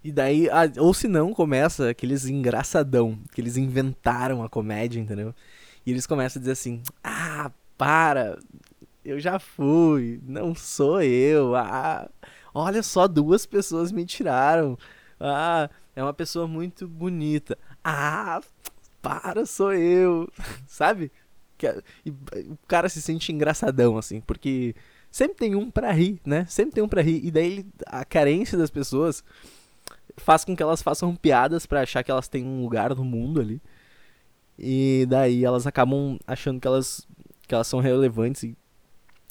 E 0.04 0.12
daí, 0.12 0.48
ou 0.78 0.92
se 0.92 1.08
não, 1.08 1.32
começa 1.32 1.88
aqueles 1.88 2.26
engraçadão, 2.26 3.18
que 3.32 3.40
eles 3.40 3.56
inventaram 3.56 4.44
a 4.44 4.50
comédia, 4.50 5.00
entendeu? 5.00 5.34
E 5.86 5.90
eles 5.90 6.06
começam 6.06 6.38
a 6.38 6.42
dizer 6.42 6.52
assim: 6.52 6.82
ah, 7.02 7.50
para, 7.78 8.38
eu 9.02 9.18
já 9.18 9.38
fui, 9.38 10.20
não 10.26 10.54
sou 10.54 11.00
eu, 11.02 11.56
ah, 11.56 12.06
olha 12.52 12.82
só, 12.82 13.08
duas 13.08 13.46
pessoas 13.46 13.90
me 13.90 14.04
tiraram, 14.04 14.78
ah, 15.18 15.70
é 15.96 16.02
uma 16.02 16.12
pessoa 16.12 16.46
muito 16.46 16.86
bonita, 16.86 17.56
ah, 17.82 18.42
para, 19.00 19.46
sou 19.46 19.72
eu, 19.72 20.30
sabe? 20.68 21.10
E 22.04 22.10
o 22.10 22.58
cara 22.68 22.90
se 22.90 23.00
sente 23.00 23.32
engraçadão, 23.32 23.96
assim, 23.96 24.20
porque 24.20 24.74
sempre 25.10 25.36
tem 25.36 25.54
um 25.54 25.70
pra 25.70 25.92
rir, 25.92 26.20
né? 26.26 26.44
Sempre 26.46 26.74
tem 26.74 26.84
um 26.84 26.88
pra 26.88 27.00
rir. 27.00 27.24
E 27.24 27.30
daí 27.30 27.64
a 27.86 28.04
carência 28.04 28.58
das 28.58 28.70
pessoas 28.70 29.24
faz 30.16 30.44
com 30.44 30.56
que 30.56 30.62
elas 30.62 30.82
façam 30.82 31.14
piadas 31.14 31.66
para 31.66 31.82
achar 31.82 32.02
que 32.02 32.10
elas 32.10 32.28
têm 32.28 32.44
um 32.44 32.62
lugar 32.62 32.94
no 32.94 33.04
mundo 33.04 33.40
ali. 33.40 33.60
E 34.58 35.06
daí 35.08 35.44
elas 35.44 35.66
acabam 35.66 36.18
achando 36.26 36.60
que 36.60 36.66
elas, 36.66 37.06
que 37.46 37.54
elas 37.54 37.66
são 37.66 37.80
relevantes 37.80 38.44
e, 38.44 38.56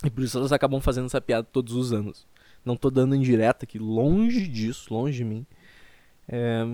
e 0.04 0.10
por 0.10 0.24
isso 0.24 0.38
elas 0.38 0.52
acabam 0.52 0.82
fazendo 0.82 1.06
essa 1.06 1.22
piada 1.22 1.48
todos 1.50 1.74
os 1.74 1.94
anos. 1.94 2.28
Não 2.66 2.75
tô 2.75 2.90
dando 2.90 3.16
indireta 3.16 3.66
aqui, 3.66 3.80
longe 3.80 4.48
disso, 4.48 4.94
longe 4.94 5.18
de 5.18 5.24
mim. 5.24 5.46
É, 6.28 6.66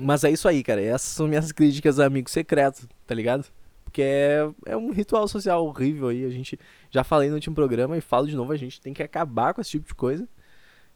mas 0.00 0.24
é 0.24 0.30
isso 0.30 0.48
aí, 0.48 0.62
cara. 0.62 0.80
Essas 0.80 1.12
são 1.12 1.28
minhas 1.28 1.52
críticas 1.52 1.98
a 1.98 2.06
Amigo 2.06 2.30
Secreto, 2.30 2.88
tá 3.06 3.14
ligado? 3.14 3.46
Porque 3.84 4.02
é, 4.02 4.50
é 4.66 4.76
um 4.76 4.90
ritual 4.90 5.28
social 5.28 5.66
horrível 5.66 6.08
aí. 6.08 6.24
A 6.24 6.30
gente 6.30 6.58
já 6.90 7.04
falei 7.04 7.28
no 7.28 7.34
último 7.34 7.54
programa 7.54 7.96
e 7.96 8.00
falo 8.00 8.26
de 8.26 8.36
novo, 8.36 8.52
a 8.52 8.56
gente 8.56 8.80
tem 8.80 8.94
que 8.94 9.02
acabar 9.02 9.52
com 9.52 9.60
esse 9.60 9.70
tipo 9.70 9.86
de 9.86 9.94
coisa. 9.94 10.28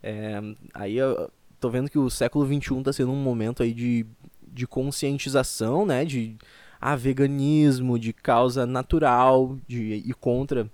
É, 0.03 0.41
aí 0.75 0.97
eu 0.97 1.31
tô 1.67 1.71
vendo 1.71 1.91
que 1.91 1.99
o 1.99 2.09
século 2.09 2.47
XXI 2.47 2.83
tá 2.83 2.93
sendo 2.93 3.11
um 3.11 3.17
momento 3.17 3.63
aí 3.63 3.75
de, 3.75 4.07
de 4.47 4.67
conscientização, 4.69 5.85
né? 5.85 6.05
De 6.05 6.37
ah, 6.81 6.95
veganismo, 6.95 7.99
de 7.99 8.13
causa 8.13 8.65
natural, 8.65 9.59
de 9.67 9.95
ir 9.95 10.15
contra 10.15 10.71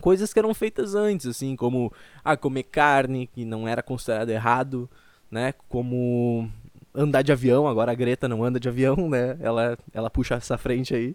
coisas 0.00 0.32
que 0.32 0.38
eram 0.38 0.52
feitas 0.54 0.94
antes, 0.94 1.26
assim, 1.26 1.54
como 1.54 1.92
ah, 2.24 2.36
comer 2.36 2.64
carne, 2.64 3.28
que 3.28 3.44
não 3.44 3.68
era 3.68 3.80
considerado 3.80 4.30
errado, 4.30 4.90
né? 5.30 5.54
Como 5.68 6.50
andar 6.92 7.22
de 7.22 7.30
avião, 7.30 7.68
agora 7.68 7.92
a 7.92 7.94
Greta 7.94 8.26
não 8.26 8.42
anda 8.42 8.58
de 8.58 8.68
avião, 8.68 9.08
né? 9.08 9.36
Ela, 9.40 9.78
ela 9.94 10.10
puxa 10.10 10.34
essa 10.34 10.58
frente 10.58 10.94
aí 10.94 11.14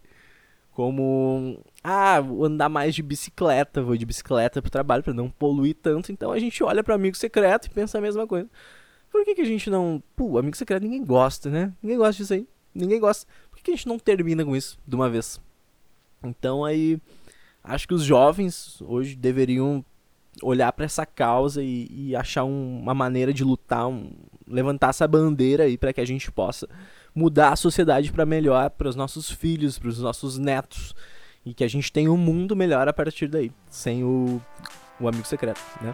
como 0.74 1.60
ah, 1.83 2.17
andar 2.17 2.67
mais 2.69 2.95
de 2.95 3.03
bicicleta, 3.03 3.81
vou 3.81 3.95
de 3.95 4.05
bicicleta 4.05 4.62
pro 4.62 4.72
trabalho 4.72 5.03
para 5.03 5.13
não 5.13 5.29
poluir 5.29 5.75
tanto. 5.75 6.12
Então 6.12 6.31
a 6.31 6.39
gente 6.39 6.63
olha 6.63 6.83
para 6.83 6.95
amigo 6.95 7.15
secreto 7.15 7.67
e 7.67 7.69
pensa 7.69 7.98
a 7.98 8.01
mesma 8.01 8.25
coisa. 8.27 8.50
Por 9.13 9.24
que, 9.24 9.36
que 9.36 9.41
a 9.41 9.46
gente 9.46 9.70
não, 9.70 10.01
pô, 10.15 10.39
amigo 10.39 10.58
secreto 10.58 10.82
ninguém 10.82 11.05
gosta, 11.05 11.48
né? 11.48 11.72
Ninguém 11.84 12.00
gosta 12.00 12.13
disso 12.13 12.34
aí. 12.34 12.48
Ninguém 12.74 13.00
gosta. 13.00 13.27
Por 13.51 13.58
que, 13.58 13.65
que 13.65 13.72
a 13.72 13.75
gente 13.75 13.88
não 13.88 14.00
termina 14.00 14.43
com 14.43 14.55
isso 14.55 14.79
de 14.88 14.96
uma 14.96 15.08
vez? 15.08 15.39
Então 16.24 16.65
aí 16.65 17.00
acho 17.63 17.88
que 17.88 17.93
os 17.93 18.03
jovens 18.03 18.82
hoje 18.82 19.15
deveriam 19.15 19.86
olhar 20.41 20.74
para 20.74 20.86
essa 20.86 21.05
causa 21.05 21.62
e, 21.62 21.88
e 21.91 22.15
achar 22.15 22.43
um, 22.43 22.79
uma 22.79 22.96
maneira 22.96 23.32
de 23.32 23.43
lutar, 23.43 23.88
um, 23.88 24.12
levantar 24.48 24.89
essa 24.89 25.08
bandeira 25.08 25.65
aí 25.65 25.77
para 25.77 25.93
que 25.93 26.01
a 26.01 26.05
gente 26.05 26.32
possa 26.32 26.67
mudar 27.13 27.53
a 27.53 27.55
sociedade 27.55 28.12
para 28.12 28.25
melhor 28.25 28.72
para 28.72 28.89
os 28.89 28.96
nossos 28.96 29.29
filhos, 29.29 29.77
para 29.77 29.89
os 29.89 30.00
nossos 30.00 30.39
netos 30.39 30.96
e 31.46 31.53
que 31.53 31.63
a 31.63 31.67
gente 31.67 31.91
tenha 31.91 32.12
um 32.12 32.17
mundo 32.17 32.55
melhor 32.55 32.88
a 32.88 32.93
partir 32.93 33.27
daí, 33.27 33.51
sem 33.70 34.03
o, 34.03 34.41
o 35.00 35.08
amigo 35.08 35.27
secreto, 35.27 35.62
né? 35.84 35.93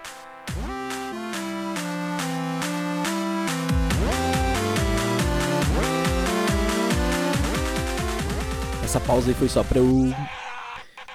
Essa 8.90 9.00
pausa 9.00 9.30
aí 9.30 9.36
foi 9.36 9.48
só 9.48 9.64
pra 9.64 9.78
eu 9.78 9.88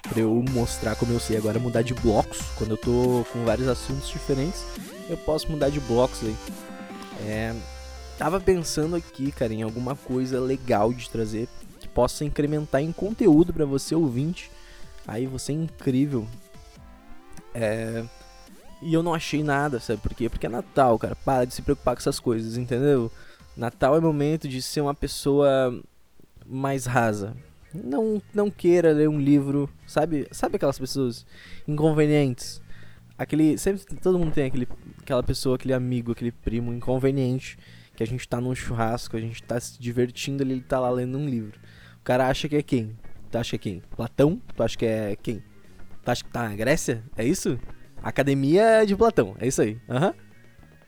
para 0.08 0.20
eu 0.20 0.44
mostrar 0.52 0.94
como 0.94 1.12
eu 1.12 1.18
sei 1.18 1.36
agora 1.36 1.58
mudar 1.58 1.82
de 1.82 1.92
blocos. 1.92 2.38
Quando 2.56 2.70
eu 2.70 2.76
tô 2.76 3.26
com 3.32 3.44
vários 3.44 3.66
assuntos 3.66 4.08
diferentes, 4.08 4.64
eu 5.10 5.16
posso 5.16 5.50
mudar 5.50 5.70
de 5.70 5.80
blocos 5.80 6.20
aí. 6.22 6.36
É, 7.26 7.52
Tava 8.16 8.38
pensando 8.38 8.94
aqui, 8.94 9.32
cara, 9.32 9.52
em 9.52 9.62
alguma 9.62 9.96
coisa 9.96 10.38
legal 10.38 10.92
de 10.92 11.10
trazer 11.10 11.48
que 11.80 11.88
possa 11.88 12.24
incrementar 12.24 12.80
em 12.80 12.92
conteúdo 12.92 13.52
para 13.52 13.64
você 13.64 13.92
ouvinte. 13.92 14.52
Aí 15.04 15.26
você 15.26 15.50
é 15.50 15.56
incrível. 15.56 16.28
É... 17.52 18.04
E 18.82 18.94
eu 18.94 19.02
não 19.02 19.12
achei 19.12 19.42
nada, 19.42 19.80
sabe 19.80 20.00
por 20.00 20.14
quê? 20.14 20.28
Porque 20.28 20.46
é 20.46 20.48
Natal, 20.48 20.96
cara. 20.96 21.16
Para 21.16 21.44
de 21.44 21.52
se 21.52 21.60
preocupar 21.60 21.96
com 21.96 22.00
essas 22.00 22.20
coisas, 22.20 22.56
entendeu? 22.56 23.10
Natal 23.56 23.96
é 23.96 24.00
momento 24.00 24.46
de 24.46 24.62
ser 24.62 24.80
uma 24.80 24.94
pessoa 24.94 25.76
mais 26.46 26.86
rasa. 26.86 27.34
Não, 27.74 28.22
não 28.32 28.50
queira 28.50 28.92
ler 28.92 29.08
um 29.08 29.18
livro, 29.18 29.68
sabe? 29.86 30.28
Sabe 30.30 30.56
aquelas 30.56 30.78
pessoas 30.78 31.26
inconvenientes? 31.66 32.62
Aquele, 33.18 33.58
sempre 33.58 33.84
todo 33.96 34.18
mundo 34.18 34.32
tem 34.32 34.46
aquele, 34.46 34.68
aquela 35.00 35.22
pessoa, 35.22 35.56
aquele 35.56 35.74
amigo, 35.74 36.12
aquele 36.12 36.32
primo 36.32 36.72
inconveniente 36.72 37.58
que 37.96 38.02
a 38.02 38.06
gente 38.06 38.28
tá 38.28 38.40
num 38.40 38.54
churrasco, 38.54 39.16
a 39.16 39.20
gente 39.20 39.42
tá 39.42 39.58
se 39.58 39.80
divertindo 39.80 40.42
ele 40.42 40.60
tá 40.60 40.78
lá 40.80 40.90
lendo 40.90 41.18
um 41.18 41.28
livro. 41.28 41.58
O 42.00 42.04
cara 42.04 42.28
acha 42.28 42.48
que 42.48 42.56
é 42.56 42.62
quem? 42.62 42.96
Tu 43.30 43.38
acha 43.38 43.50
que 43.50 43.56
é 43.56 43.72
quem? 43.72 43.82
Platão? 43.96 44.40
Tu 44.56 44.62
acha 44.62 44.78
que 44.78 44.86
é 44.86 45.16
quem? 45.16 45.42
Tu 46.04 46.10
acha 46.10 46.24
que 46.24 46.30
tá 46.30 46.48
na 46.48 46.54
Grécia? 46.54 47.02
É 47.16 47.24
isso? 47.24 47.58
Academia 48.02 48.84
de 48.84 48.94
Platão, 48.94 49.34
é 49.38 49.46
isso 49.46 49.62
aí. 49.62 49.80
Aham. 49.88 50.14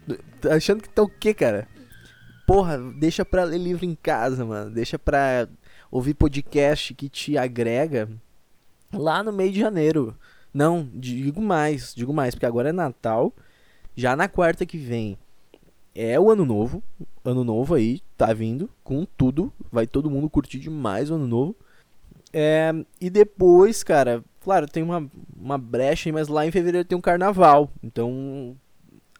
Uhum. 0.08 0.16
Tá 0.40 0.54
achando 0.54 0.82
que 0.82 0.88
tá 0.88 1.02
o 1.02 1.08
quê, 1.08 1.34
cara? 1.34 1.66
Porra, 2.46 2.78
deixa 2.78 3.24
pra 3.24 3.42
ler 3.42 3.58
livro 3.58 3.84
em 3.84 3.94
casa, 3.94 4.44
mano. 4.44 4.70
Deixa 4.70 4.98
pra 4.98 5.48
ouvir 5.90 6.14
podcast 6.14 6.94
que 6.94 7.08
te 7.08 7.36
agrega 7.36 8.08
lá 8.92 9.22
no 9.22 9.32
meio 9.32 9.52
de 9.52 9.60
janeiro. 9.60 10.16
Não, 10.52 10.88
digo 10.94 11.40
mais, 11.40 11.94
digo 11.94 12.12
mais, 12.12 12.34
porque 12.34 12.46
agora 12.46 12.70
é 12.70 12.72
Natal. 12.72 13.32
Já 13.94 14.16
na 14.16 14.28
quarta 14.28 14.64
que 14.64 14.78
vem 14.78 15.18
é 15.94 16.18
o 16.18 16.30
ano 16.30 16.44
novo. 16.44 16.82
Ano 17.24 17.44
novo 17.44 17.74
aí, 17.74 18.00
tá 18.16 18.32
vindo 18.32 18.70
com 18.84 19.06
tudo. 19.16 19.52
Vai 19.70 19.86
todo 19.86 20.10
mundo 20.10 20.30
curtir 20.30 20.58
demais 20.58 21.10
o 21.10 21.14
ano 21.14 21.26
novo. 21.26 21.56
É, 22.32 22.72
e 23.00 23.08
depois, 23.08 23.82
cara, 23.82 24.22
claro, 24.40 24.66
tem 24.66 24.82
uma, 24.82 25.10
uma 25.34 25.58
brecha 25.58 26.08
aí, 26.08 26.12
mas 26.12 26.28
lá 26.28 26.46
em 26.46 26.50
fevereiro 26.50 26.86
tem 26.86 26.96
um 26.96 27.02
carnaval. 27.02 27.70
Então 27.82 28.56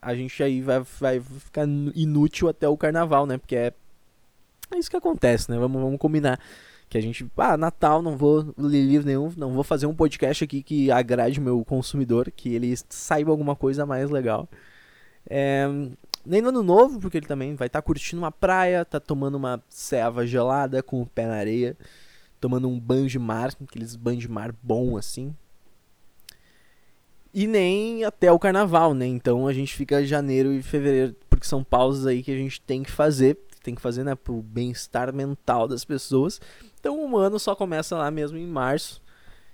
a 0.01 0.15
gente 0.15 0.43
aí 0.43 0.61
vai, 0.61 0.81
vai 1.01 1.21
ficar 1.21 1.67
inútil 1.95 2.49
até 2.49 2.69
o 2.69 2.77
carnaval, 2.77 3.27
né? 3.27 3.39
Porque 3.39 3.57
é, 3.57 3.73
é 4.71 4.79
isso 4.79 4.91
que 4.91 4.97
acontece, 4.97 5.51
né? 5.51 5.59
Vamos, 5.59 5.81
vamos 5.81 5.99
combinar. 5.99 6.39
Que 6.89 6.99
a 6.99 7.01
gente, 7.01 7.27
ah, 7.37 7.57
Natal, 7.57 8.01
não 8.01 8.17
vou 8.17 8.55
ler 8.57 8.83
livro 8.85 9.07
nenhum, 9.07 9.33
não 9.37 9.53
vou 9.53 9.65
fazer 9.65 9.87
um 9.87 9.95
podcast 9.95 10.45
aqui 10.45 10.63
que 10.63 10.91
agrade 10.91 11.41
meu 11.41 11.65
consumidor, 11.65 12.31
que 12.31 12.55
ele 12.55 12.75
saiba 12.89 13.31
alguma 13.31 13.57
coisa 13.57 13.85
mais 13.85 14.09
legal. 14.09 14.49
É, 15.29 15.67
nem 16.25 16.41
no 16.41 16.49
ano 16.49 16.63
novo, 16.63 17.01
porque 17.01 17.19
ele 17.19 17.27
também 17.27 17.55
vai 17.55 17.67
estar 17.67 17.81
tá 17.81 17.87
curtindo 17.87 18.23
uma 18.23 18.33
praia, 18.33 18.85
tá 18.85 19.01
tomando 19.01 19.37
uma 19.37 19.63
ceva 19.69 20.27
gelada 20.27 20.83
com 20.83 21.03
o 21.03 21.07
pé 21.07 21.27
na 21.27 21.35
areia, 21.35 21.77
tomando 22.41 22.69
um 22.69 22.79
banho 22.79 23.09
de 23.09 23.19
mar, 23.19 23.51
aqueles 23.63 23.97
banhos 23.97 24.23
de 24.23 24.29
mar 24.29 24.53
bom 24.63 24.97
assim. 24.97 25.35
E 27.33 27.47
nem 27.47 28.05
até 28.05 28.33
o 28.33 28.39
carnaval, 28.39 28.95
né? 28.95 29.07
Então 29.07 29.47
a 29.47 29.53
gente 29.53 29.75
fica 29.75 30.05
janeiro 30.05 30.53
e 30.53 30.63
fevereiro, 30.63 31.15
porque 31.29 31.47
são 31.47 31.63
pausas 31.63 32.07
aí 32.07 32.23
que 32.23 32.31
a 32.31 32.37
gente 32.37 32.61
tem 32.61 32.83
que 32.83 32.91
fazer, 32.91 33.39
tem 33.67 33.75
que 33.75 33.83
fazer, 33.83 34.05
né, 34.05 34.15
pro 34.15 34.43
bem-estar 34.43 35.13
mental 35.13 35.69
das 35.69 35.85
pessoas. 35.85 36.41
Então 36.81 37.13
o 37.13 37.17
ano 37.19 37.39
só 37.39 37.55
começa 37.55 37.97
lá 37.97 38.11
mesmo 38.11 38.39
em 38.39 38.47
março. 38.47 39.03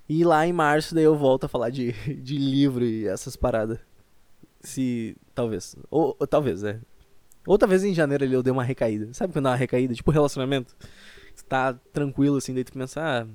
E 0.09 0.25
lá 0.25 0.47
em 0.47 0.52
março 0.52 0.95
daí 0.95 1.04
eu 1.04 1.16
volto 1.16 1.45
a 1.45 1.49
falar 1.49 1.71
de, 1.71 1.92
de 2.23 2.37
livro 2.37 2.85
e 2.85 3.07
essas 3.07 3.35
paradas. 3.37 3.78
Se. 4.61 5.16
Talvez. 5.35 5.75
Ou, 5.90 6.16
ou 6.19 6.26
talvez, 6.26 6.62
é. 6.62 6.78
Ou 7.47 7.59
talvez 7.59 7.83
em 7.83 7.95
janeiro 7.95 8.25
ali 8.25 8.35
eu 8.35 8.42
dei 8.42 8.52
uma 8.52 8.62
recaída. 8.62 9.12
Sabe 9.12 9.33
quando 9.33 9.45
dá 9.45 9.50
uma 9.50 9.57
recaída? 9.57 9.95
Tipo 9.95 10.11
relacionamento. 10.11 10.76
Você 11.35 11.45
tá 11.49 11.73
tranquilo 11.92 12.37
assim, 12.37 12.54
daí 12.54 12.62
tu 12.62 12.73
pensa, 12.73 13.00
ah, 13.00 13.26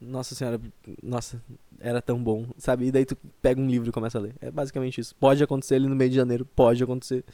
nossa 0.00 0.34
senhora, 0.34 0.60
nossa, 1.02 1.42
era 1.80 2.00
tão 2.00 2.22
bom, 2.22 2.46
sabe? 2.56 2.86
E 2.86 2.92
daí 2.92 3.04
tu 3.04 3.16
pega 3.42 3.60
um 3.60 3.66
livro 3.66 3.88
e 3.88 3.92
começa 3.92 4.18
a 4.18 4.20
ler. 4.20 4.34
É 4.40 4.50
basicamente 4.50 5.00
isso. 5.00 5.14
Pode 5.16 5.42
acontecer 5.42 5.74
ali 5.74 5.88
no 5.88 5.96
meio 5.96 6.10
de 6.10 6.16
janeiro, 6.16 6.46
pode 6.46 6.82
acontecer. 6.82 7.24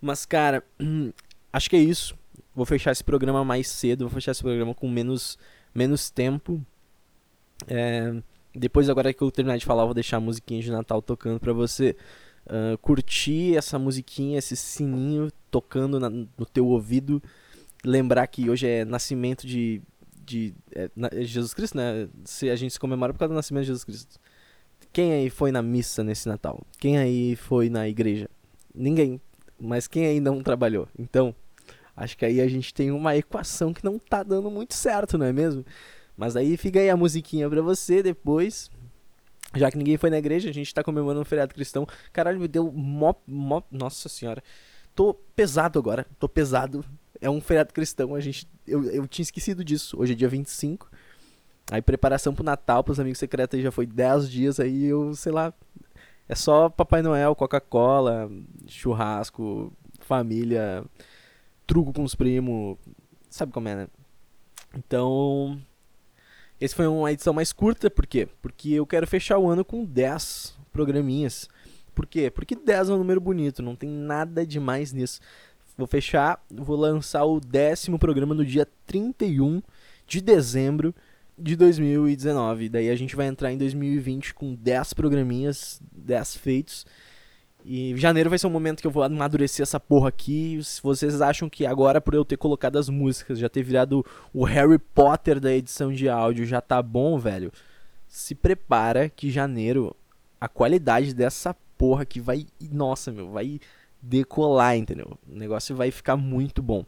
Mas, 0.00 0.26
cara, 0.26 0.64
acho 1.52 1.70
que 1.70 1.76
é 1.76 1.80
isso. 1.80 2.16
Vou 2.54 2.66
fechar 2.66 2.92
esse 2.92 3.04
programa 3.04 3.44
mais 3.44 3.68
cedo, 3.68 4.04
vou 4.04 4.10
fechar 4.10 4.32
esse 4.32 4.42
programa 4.42 4.74
com 4.74 4.88
menos, 4.88 5.38
menos 5.74 6.10
tempo. 6.10 6.64
É, 7.68 8.14
depois, 8.54 8.88
agora 8.88 9.12
que 9.12 9.22
eu 9.22 9.30
terminar 9.30 9.58
de 9.58 9.64
falar, 9.64 9.84
vou 9.84 9.94
deixar 9.94 10.16
a 10.16 10.20
musiquinha 10.20 10.60
de 10.60 10.70
Natal 10.70 11.00
tocando 11.00 11.38
pra 11.38 11.52
você 11.52 11.96
uh, 12.46 12.76
curtir 12.78 13.56
essa 13.56 13.78
musiquinha, 13.78 14.38
esse 14.38 14.56
sininho 14.56 15.30
tocando 15.50 16.00
na, 16.00 16.10
no 16.10 16.46
teu 16.52 16.66
ouvido, 16.66 17.22
lembrar 17.84 18.26
que 18.26 18.50
hoje 18.50 18.66
é 18.66 18.84
nascimento 18.84 19.46
de, 19.46 19.80
de 20.24 20.54
é, 20.74 20.90
na, 20.96 21.08
é 21.12 21.22
Jesus 21.22 21.54
Cristo, 21.54 21.76
né? 21.76 22.08
Se 22.24 22.50
a 22.50 22.56
gente 22.56 22.72
se 22.72 22.80
comemora 22.80 23.12
por 23.12 23.20
causa 23.20 23.32
do 23.32 23.36
nascimento 23.36 23.62
de 23.62 23.68
Jesus 23.68 23.84
Cristo. 23.84 24.18
Quem 24.92 25.12
aí 25.12 25.30
foi 25.30 25.52
na 25.52 25.62
missa 25.62 26.02
nesse 26.02 26.28
Natal? 26.28 26.60
Quem 26.78 26.98
aí 26.98 27.36
foi 27.36 27.68
na 27.68 27.88
igreja? 27.88 28.28
Ninguém. 28.74 29.20
Mas 29.60 29.86
quem 29.86 30.06
aí 30.06 30.20
não 30.20 30.42
trabalhou? 30.42 30.88
Então, 30.98 31.34
acho 31.96 32.16
que 32.16 32.24
aí 32.24 32.40
a 32.40 32.48
gente 32.48 32.72
tem 32.72 32.90
uma 32.90 33.16
equação 33.16 33.72
que 33.72 33.84
não 33.84 33.98
tá 33.98 34.22
dando 34.22 34.50
muito 34.50 34.74
certo, 34.74 35.18
não 35.18 35.26
é 35.26 35.32
mesmo? 35.32 35.64
Mas 36.16 36.36
aí 36.36 36.56
fica 36.56 36.78
aí 36.78 36.90
a 36.90 36.96
musiquinha 36.96 37.48
pra 37.48 37.62
você 37.62 38.02
depois. 38.02 38.70
Já 39.54 39.70
que 39.70 39.78
ninguém 39.78 39.96
foi 39.96 40.10
na 40.10 40.18
igreja, 40.18 40.48
a 40.48 40.52
gente 40.52 40.72
tá 40.72 40.84
comemorando 40.84 41.22
um 41.22 41.24
feriado 41.24 41.54
cristão. 41.54 41.86
Caralho, 42.12 42.38
me 42.38 42.46
deu 42.46 42.70
mó, 42.70 43.14
mó. 43.26 43.62
Nossa 43.70 44.08
senhora. 44.08 44.42
Tô 44.94 45.14
pesado 45.14 45.78
agora. 45.78 46.06
Tô 46.18 46.28
pesado. 46.28 46.84
É 47.20 47.28
um 47.28 47.40
feriado 47.40 47.72
cristão. 47.72 48.14
A 48.14 48.20
gente. 48.20 48.46
Eu, 48.66 48.84
eu 48.90 49.08
tinha 49.08 49.22
esquecido 49.22 49.64
disso. 49.64 49.98
Hoje 49.98 50.12
é 50.12 50.14
dia 50.14 50.28
25. 50.28 50.90
Aí 51.70 51.82
preparação 51.82 52.34
pro 52.34 52.44
Natal, 52.44 52.84
pros 52.84 53.00
amigos 53.00 53.18
secretos 53.18 53.56
aí 53.56 53.62
já 53.62 53.72
foi 53.72 53.86
10 53.86 54.30
dias. 54.30 54.60
Aí 54.60 54.84
eu, 54.84 55.14
sei 55.14 55.32
lá. 55.32 55.52
É 56.30 56.36
só 56.36 56.68
Papai 56.68 57.02
Noel, 57.02 57.34
Coca-Cola, 57.34 58.30
churrasco, 58.68 59.72
família, 59.98 60.84
truco 61.66 61.92
com 61.92 62.04
os 62.04 62.14
primos. 62.14 62.78
Sabe 63.28 63.50
como 63.50 63.68
é, 63.68 63.74
né? 63.74 63.88
Então. 64.72 65.60
Esse 66.60 66.72
foi 66.72 66.86
uma 66.86 67.10
edição 67.10 67.34
mais 67.34 67.52
curta, 67.52 67.90
por 67.90 68.06
quê? 68.06 68.28
Porque 68.40 68.70
eu 68.70 68.86
quero 68.86 69.08
fechar 69.08 69.38
o 69.38 69.48
ano 69.48 69.64
com 69.64 69.84
10 69.84 70.56
programinhas. 70.72 71.48
Por 71.96 72.06
quê? 72.06 72.30
Porque 72.30 72.54
10 72.54 72.90
é 72.90 72.92
um 72.92 72.98
número 72.98 73.20
bonito, 73.20 73.60
não 73.60 73.74
tem 73.74 73.90
nada 73.90 74.46
demais 74.46 74.92
nisso. 74.92 75.20
Vou 75.76 75.88
fechar, 75.88 76.40
vou 76.48 76.76
lançar 76.76 77.24
o 77.24 77.40
décimo 77.40 77.98
programa 77.98 78.36
no 78.36 78.44
dia 78.44 78.68
31 78.86 79.60
de 80.06 80.20
dezembro 80.20 80.94
de 81.40 81.56
2019. 81.56 82.68
Daí 82.68 82.90
a 82.90 82.96
gente 82.96 83.16
vai 83.16 83.26
entrar 83.26 83.52
em 83.52 83.58
2020 83.58 84.34
com 84.34 84.54
10 84.54 84.92
programinhas, 84.92 85.80
10 86.10 86.36
feitos. 86.36 86.84
E 87.64 87.94
janeiro 87.96 88.30
vai 88.30 88.38
ser 88.38 88.46
um 88.46 88.50
momento 88.50 88.80
que 88.80 88.86
eu 88.86 88.90
vou 88.90 89.02
amadurecer 89.02 89.62
essa 89.62 89.78
porra 89.78 90.08
aqui. 90.08 90.58
Se 90.62 90.82
vocês 90.82 91.20
acham 91.20 91.48
que 91.48 91.66
agora, 91.66 92.00
por 92.00 92.14
eu 92.14 92.24
ter 92.24 92.36
colocado 92.36 92.78
as 92.78 92.88
músicas, 92.88 93.38
já 93.38 93.48
ter 93.48 93.62
virado 93.62 94.04
o 94.32 94.44
Harry 94.44 94.78
Potter 94.78 95.38
da 95.38 95.52
edição 95.52 95.92
de 95.92 96.08
áudio, 96.08 96.46
já 96.46 96.60
tá 96.60 96.82
bom, 96.82 97.18
velho. 97.18 97.52
Se 98.08 98.34
prepara 98.34 99.08
que 99.08 99.30
janeiro 99.30 99.94
a 100.40 100.48
qualidade 100.48 101.14
dessa 101.14 101.54
porra 101.76 102.02
aqui 102.02 102.18
vai. 102.18 102.46
Nossa, 102.72 103.12
meu, 103.12 103.30
vai 103.30 103.60
decolar, 104.02 104.76
entendeu? 104.76 105.18
O 105.28 105.36
negócio 105.36 105.76
vai 105.76 105.90
ficar 105.90 106.16
muito 106.16 106.62
bom. 106.62 106.84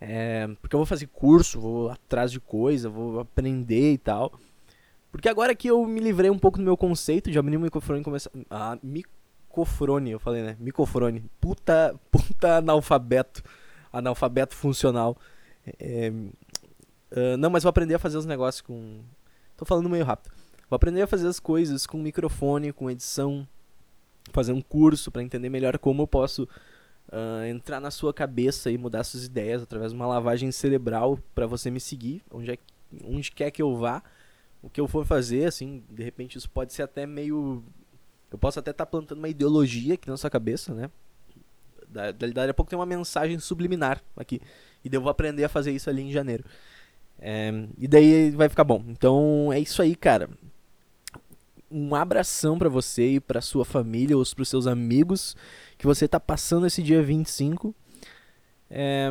É, 0.00 0.48
porque 0.60 0.74
eu 0.74 0.80
vou 0.80 0.86
fazer 0.86 1.06
curso, 1.06 1.60
vou 1.60 1.90
atrás 1.90 2.30
de 2.30 2.40
coisa, 2.40 2.90
vou 2.90 3.20
aprender 3.20 3.92
e 3.92 3.98
tal. 3.98 4.32
Porque 5.16 5.30
agora 5.30 5.54
que 5.54 5.68
eu 5.68 5.82
me 5.86 5.98
livrei 5.98 6.28
um 6.28 6.38
pouco 6.38 6.58
do 6.58 6.64
meu 6.64 6.76
conceito 6.76 7.30
de 7.30 7.38
abrir 7.38 7.56
o 7.56 7.60
microfone 7.60 8.00
e 8.00 8.04
começar. 8.04 8.30
Ah, 8.50 8.78
microfone, 8.82 10.10
eu 10.10 10.18
falei, 10.18 10.42
né? 10.42 10.56
Microfone. 10.60 11.24
Puta, 11.40 11.98
puta 12.10 12.58
analfabeto. 12.58 13.42
Analfabeto 13.90 14.54
funcional. 14.54 15.16
É, 15.80 16.12
uh, 17.12 17.36
não, 17.38 17.48
mas 17.48 17.62
vou 17.62 17.70
aprender 17.70 17.94
a 17.94 17.98
fazer 17.98 18.18
os 18.18 18.26
negócios 18.26 18.60
com. 18.60 19.00
Tô 19.56 19.64
falando 19.64 19.88
meio 19.88 20.04
rápido. 20.04 20.34
Vou 20.68 20.76
aprender 20.76 21.00
a 21.00 21.06
fazer 21.06 21.26
as 21.26 21.40
coisas 21.40 21.86
com 21.86 21.96
microfone, 21.96 22.70
com 22.70 22.90
edição. 22.90 23.48
Fazer 24.34 24.52
um 24.52 24.60
curso 24.60 25.10
para 25.10 25.22
entender 25.22 25.48
melhor 25.48 25.78
como 25.78 26.02
eu 26.02 26.06
posso 26.06 26.42
uh, 26.42 27.44
entrar 27.48 27.80
na 27.80 27.90
sua 27.90 28.12
cabeça 28.12 28.70
e 28.70 28.76
mudar 28.76 29.02
suas 29.02 29.24
ideias 29.24 29.62
através 29.62 29.92
de 29.92 29.96
uma 29.96 30.06
lavagem 30.06 30.52
cerebral 30.52 31.18
para 31.34 31.46
você 31.46 31.70
me 31.70 31.80
seguir, 31.80 32.22
onde, 32.30 32.50
é, 32.50 32.58
onde 33.02 33.32
quer 33.32 33.50
que 33.50 33.62
eu 33.62 33.74
vá. 33.76 34.02
O 34.66 34.70
que 34.70 34.80
eu 34.80 34.88
for 34.88 35.06
fazer, 35.06 35.44
assim, 35.44 35.84
de 35.88 36.02
repente 36.02 36.36
isso 36.36 36.50
pode 36.50 36.72
ser 36.72 36.82
até 36.82 37.06
meio 37.06 37.62
eu 38.30 38.38
posso 38.38 38.58
até 38.58 38.70
estar 38.70 38.84
tá 38.84 38.90
plantando 38.90 39.18
uma 39.18 39.28
ideologia 39.28 39.94
aqui 39.94 40.08
na 40.08 40.16
sua 40.16 40.28
cabeça, 40.28 40.74
né? 40.74 40.90
Da, 41.88 42.10
daqui 42.10 42.50
a 42.50 42.54
pouco 42.54 42.68
tem 42.68 42.78
uma 42.78 42.86
mensagem 42.86 43.38
subliminar 43.38 44.02
aqui. 44.16 44.40
E 44.84 44.88
daí 44.88 44.98
eu 44.98 45.00
vou 45.02 45.10
aprender 45.10 45.44
a 45.44 45.48
fazer 45.48 45.72
isso 45.72 45.88
ali 45.88 46.02
em 46.02 46.12
janeiro. 46.12 46.44
É, 47.18 47.50
e 47.78 47.86
daí 47.86 48.30
vai 48.30 48.48
ficar 48.48 48.64
bom. 48.64 48.84
Então 48.88 49.52
é 49.52 49.60
isso 49.60 49.80
aí, 49.80 49.94
cara. 49.94 50.28
Um 51.70 51.94
abração 51.94 52.58
para 52.58 52.68
você 52.68 53.14
e 53.14 53.20
para 53.20 53.40
sua 53.40 53.64
família 53.64 54.16
ou 54.16 54.24
para 54.24 54.42
os 54.42 54.48
seus 54.48 54.66
amigos 54.66 55.36
que 55.78 55.86
você 55.86 56.06
tá 56.06 56.18
passando 56.18 56.66
esse 56.66 56.82
dia 56.82 57.02
25. 57.02 57.74
É, 58.68 59.10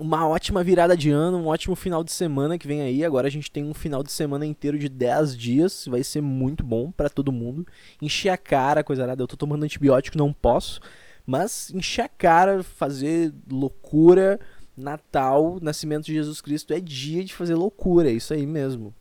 uma 0.00 0.26
ótima 0.26 0.64
virada 0.64 0.96
de 0.96 1.10
ano, 1.10 1.36
um 1.36 1.46
ótimo 1.46 1.76
final 1.76 2.02
de 2.02 2.10
semana 2.10 2.56
que 2.58 2.66
vem 2.66 2.80
aí. 2.80 3.04
Agora 3.04 3.28
a 3.28 3.30
gente 3.30 3.50
tem 3.50 3.64
um 3.64 3.74
final 3.74 4.02
de 4.02 4.10
semana 4.10 4.46
inteiro 4.46 4.78
de 4.78 4.88
10 4.88 5.36
dias, 5.36 5.86
vai 5.86 6.02
ser 6.02 6.22
muito 6.22 6.64
bom 6.64 6.90
para 6.90 7.10
todo 7.10 7.30
mundo. 7.30 7.66
Encher 8.00 8.30
a 8.30 8.36
cara, 8.36 8.82
coisa 8.82 9.06
nada. 9.06 9.22
Eu 9.22 9.28
tô 9.28 9.36
tomando 9.36 9.62
antibiótico, 9.62 10.16
não 10.16 10.32
posso, 10.32 10.80
mas 11.26 11.70
encher 11.72 12.02
a 12.02 12.08
cara, 12.08 12.62
fazer 12.62 13.32
loucura. 13.48 14.40
Natal, 14.76 15.58
nascimento 15.60 16.06
de 16.06 16.14
Jesus 16.14 16.40
Cristo 16.40 16.72
é 16.72 16.80
dia 16.80 17.22
de 17.22 17.34
fazer 17.34 17.54
loucura, 17.54 18.08
é 18.08 18.14
isso 18.14 18.32
aí 18.32 18.46
mesmo. 18.46 18.94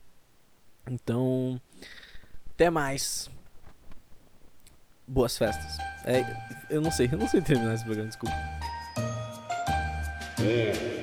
Então, 0.89 1.61
até 2.49 2.69
mais. 2.69 3.29
Boas 5.07 5.37
festas. 5.37 5.77
É, 6.03 6.21
eu 6.69 6.81
não 6.81 6.91
sei, 6.91 7.07
eu 7.09 7.17
não 7.17 7.29
sei 7.29 7.41
terminar 7.41 7.75
esse 7.75 7.85
programa, 7.85 8.09
desculpa. 8.09 8.35
Yeah. 10.41 10.98